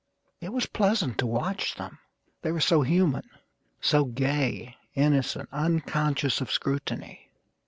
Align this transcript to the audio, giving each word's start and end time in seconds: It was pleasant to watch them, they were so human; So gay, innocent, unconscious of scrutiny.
It 0.39 0.51
was 0.51 0.65
pleasant 0.65 1.19
to 1.19 1.27
watch 1.27 1.75
them, 1.75 1.99
they 2.41 2.51
were 2.51 2.59
so 2.59 2.81
human; 2.81 3.29
So 3.81 4.05
gay, 4.05 4.75
innocent, 4.95 5.47
unconscious 5.51 6.41
of 6.41 6.49
scrutiny. 6.51 7.29